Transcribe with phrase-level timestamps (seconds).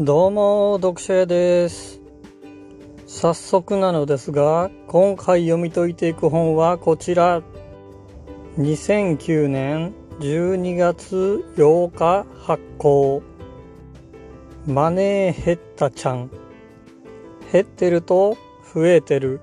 [0.00, 2.00] どうも、読書屋です。
[3.08, 7.42] 早速なのですが、今回読み解いていく本はこちら。
[8.58, 13.24] 2009年12月8日発行。
[14.68, 16.30] マネーヘッタちゃん。
[17.50, 18.36] 減ってると
[18.72, 19.40] 増えてる。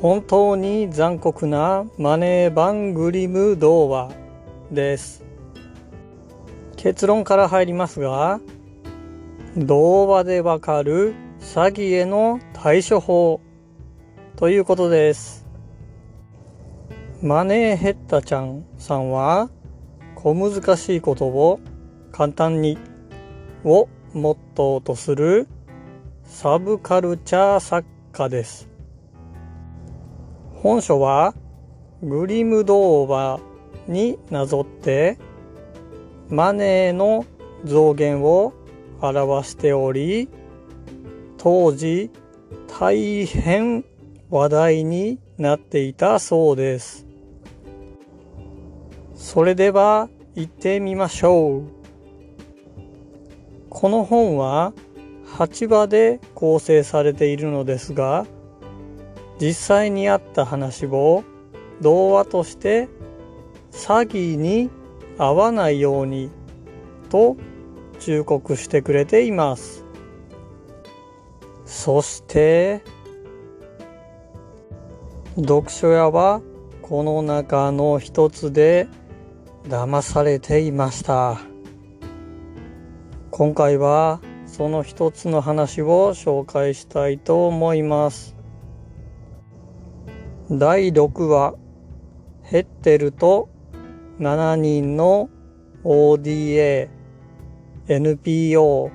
[0.00, 4.12] 本当に残酷なマネーバングリム童話
[4.70, 5.24] です。
[6.76, 8.38] 結論から入りますが、
[9.56, 13.40] 童話でわかる詐欺への対処法
[14.34, 15.46] ということです。
[17.22, 19.48] マネーヘッタちゃんさんは
[20.16, 21.60] 小難しいことを
[22.10, 22.78] 簡単に
[23.62, 25.46] をモットーとする
[26.24, 28.68] サブカルチャー作家です。
[30.56, 31.32] 本書は
[32.02, 33.38] グリム童話
[33.86, 35.16] になぞって
[36.28, 37.24] マネーの
[37.64, 38.52] 増減を
[39.00, 40.28] 表しており
[41.38, 42.10] 当時
[42.78, 43.84] 大変
[44.30, 47.06] 話題になっていたそうです。
[49.14, 51.62] それでは行ってみましょう。
[53.68, 54.72] この本は
[55.36, 58.26] 8話で構成されているのですが
[59.40, 61.24] 実際にあった話を
[61.80, 62.88] 童話として
[63.72, 64.70] 詐欺に
[65.18, 66.30] 合わないように
[67.10, 67.36] と
[67.94, 69.84] 忠告してくれています。
[71.64, 72.82] そして、
[75.36, 76.40] 読書屋は
[76.82, 78.86] この中の一つで
[79.64, 81.40] 騙されていました。
[83.30, 88.36] 今回はその一つの話を紹介したいと思います。
[90.50, 91.54] 第6話、
[92.42, 93.48] ヘッテルと
[94.20, 95.30] 7人の
[95.82, 96.88] ODA
[97.86, 98.90] NPO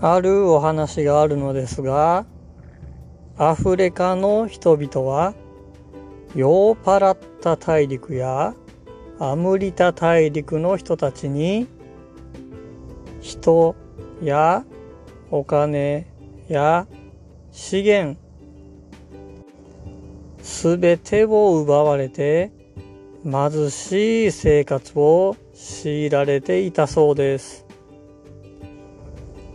[0.00, 2.24] あるお話があるのですが
[3.36, 5.34] アフリカの人々は
[6.36, 8.54] ヨーパラッタ大陸や
[9.18, 11.66] アムリタ大陸の人たちに
[13.20, 13.74] 人
[14.22, 14.64] や
[15.30, 16.06] お金
[16.48, 16.86] や
[17.50, 18.20] 資源
[20.42, 22.52] すべてを奪われて
[23.24, 27.64] 貧しい生活を強いられていたそうです。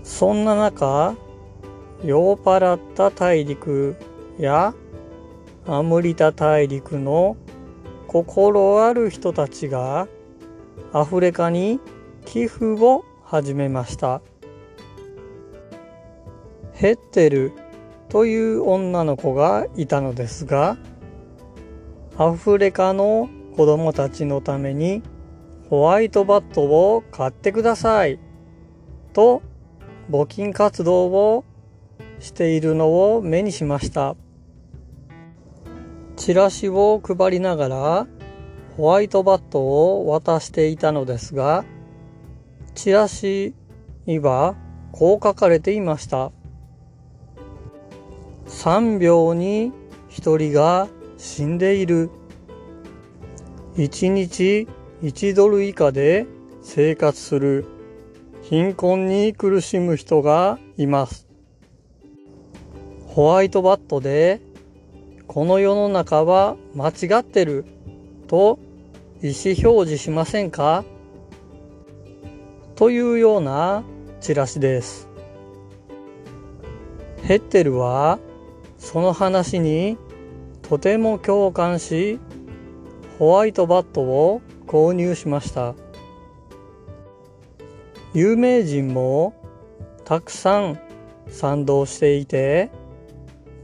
[0.03, 1.15] そんな中、
[2.03, 3.95] ヨーパラッタ大陸
[4.39, 4.73] や
[5.67, 7.35] アムリタ大陸の
[8.07, 10.07] 心ある人たちが
[10.93, 11.79] アフリカに
[12.25, 14.21] 寄付を始めました。
[16.73, 17.51] ヘッテル
[18.07, 20.77] という女の子がいたのですが、
[22.17, 25.03] アフリカの子供たちのために
[25.69, 28.19] ホワイトバットを買ってください
[29.13, 29.43] と
[30.09, 31.45] 募金活動を
[32.19, 34.15] しているのを目にしました。
[36.15, 38.07] チラシを配りながら
[38.75, 41.63] ホワイトバットを渡していたのですが、
[42.73, 43.53] チラシ
[44.05, 44.55] には
[44.91, 46.31] こう書かれていました。
[48.47, 49.71] 3秒に
[50.09, 50.87] 1人が
[51.17, 52.09] 死んでいる。
[53.75, 54.67] 1日
[55.01, 56.25] 1ドル以下で
[56.61, 57.65] 生活する
[58.41, 61.27] 貧困に苦しむ人がいます。
[63.07, 64.41] ホワイトバットで
[65.27, 67.65] この世の中は間違ってる
[68.27, 68.59] と
[69.21, 70.83] 意思表示しませんか？
[72.75, 73.83] というような
[74.19, 75.07] チラシです。
[77.23, 78.19] ヘッテルは
[78.77, 79.97] その話に
[80.61, 82.19] とても共感し
[83.17, 85.73] ホワイトバットを購入しました。
[88.13, 89.33] 有名人も
[90.05, 90.79] たくさん
[91.27, 92.69] 賛同していて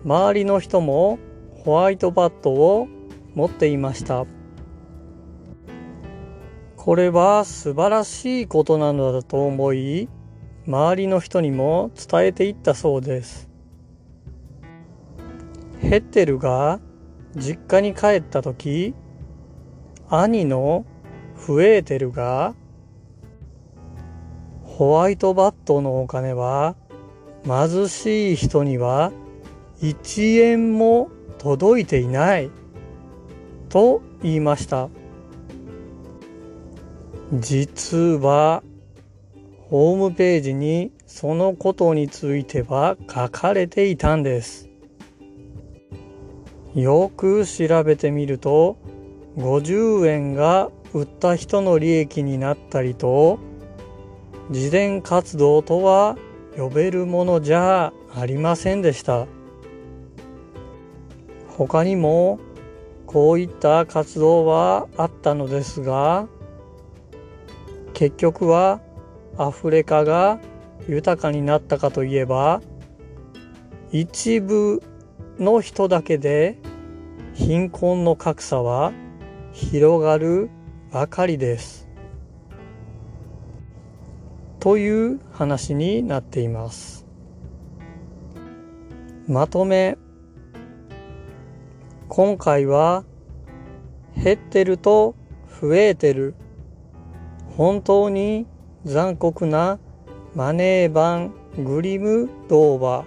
[0.04, 1.20] 周りの人も
[1.64, 2.88] ホワイトバットを
[3.36, 4.26] 持っていました。
[6.76, 10.10] これは素晴らしいことなのだと思い
[10.66, 13.48] 周りの人にも伝えていったそうです。
[15.82, 16.80] ヘッテルが
[17.36, 18.96] 実家に帰った時
[20.10, 20.84] 兄の
[21.36, 22.56] フエーテルが
[24.64, 26.76] ホワイトバットのお金は
[27.46, 29.12] 貧しい人には
[29.82, 32.50] 1円も届いていない。
[33.70, 34.90] と言いました。
[37.34, 38.64] 実は
[39.70, 44.70] ホームページにそのことについては書かれていたんです。
[46.74, 48.78] よく調べてみると
[49.38, 53.38] 50円が売った人の利益になったりと
[54.50, 56.16] 慈善活動とは
[56.56, 59.28] 呼べるものじゃありませんでした。
[61.50, 62.40] 他にも
[63.08, 66.30] こういった活動はあったのですが
[67.94, 68.80] 結局は
[69.38, 70.40] アフリカが
[70.88, 72.62] 豊かになったかといえば
[73.92, 74.82] 一部
[75.40, 76.58] の人だけで
[77.34, 78.94] 貧困の格差は
[79.52, 80.50] 広がる
[80.96, 81.90] ばかりです。
[84.62, 87.06] という話になっています。
[89.28, 89.98] まとめ
[92.08, 93.04] 今回は
[94.16, 95.16] 減ってると
[95.62, 96.34] 増えてる
[97.58, 98.48] 本当に
[98.86, 99.80] 残酷な
[100.34, 103.04] マネー版グリム童話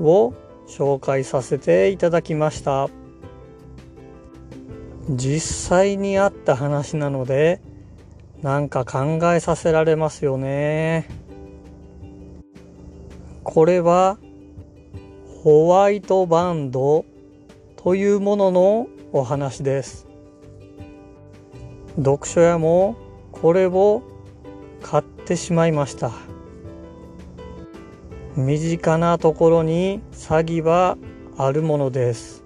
[0.00, 0.32] を
[0.66, 2.88] 紹介させていただきました
[5.10, 7.60] 実際にあった話なので
[8.42, 11.08] なんか考えさせられますよね。
[13.42, 14.18] これは
[15.42, 17.04] ホワイトバンド
[17.76, 20.06] というもののお話です。
[21.96, 22.96] 読書屋も
[23.32, 24.02] これを
[24.80, 26.12] 買ってしまいました。
[28.36, 30.96] 身近なところに詐欺は
[31.36, 32.39] あるものです。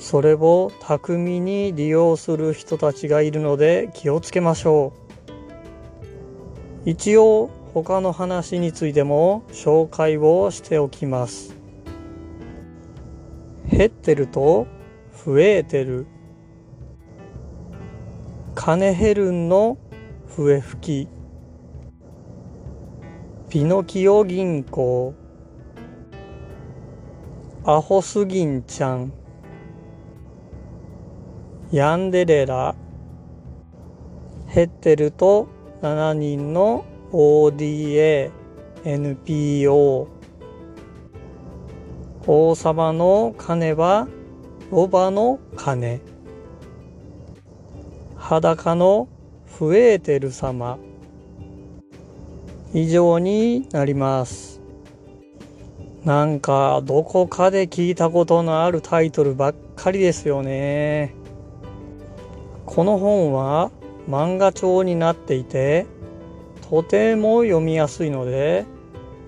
[0.00, 4.94] それを巧みに利用する人たちがいるので気をつけましょ
[6.86, 6.88] う。
[6.88, 11.54] 一応他の話についても紹介をしておきます。
[13.70, 14.66] 減ってると
[15.24, 16.06] 増えてる。
[18.54, 19.76] 金減るんの
[20.28, 21.08] 笛吹き。
[23.50, 25.14] ピノキオ銀行。
[27.64, 29.12] アホスギンちゃん。
[31.72, 32.74] ヤンデレラ。
[34.52, 35.46] 減ってると
[35.82, 38.32] 7人の ODA
[38.84, 40.08] NPO
[42.26, 44.08] 王様の金は
[44.72, 46.00] ロバの金
[48.16, 49.08] 裸の
[49.60, 50.76] 増えてる様。
[52.74, 54.60] 以上になります。
[56.04, 61.19] なんかどこかで聞いたことのあるタイトルばっかりですよね。
[62.70, 63.72] この本は
[64.08, 65.86] 漫画調になっていて
[66.70, 68.64] とても読みやすいので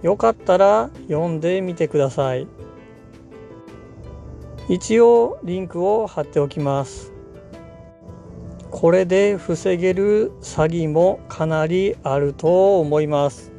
[0.00, 2.46] よかったら読んでみてください。
[4.68, 7.12] 一応リンクを貼っておきます。
[8.70, 13.50] これで防げる詐欺もかなりあると思います。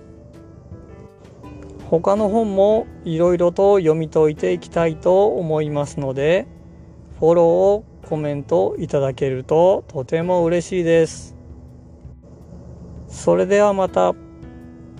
[1.89, 6.47] 他の本もいろいろと読み解いていきたいと思いますので
[7.19, 11.35] フォローをコメントいただけるととても嬉しいです。
[13.07, 14.13] それではまた。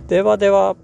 [0.08, 0.76] ではでは。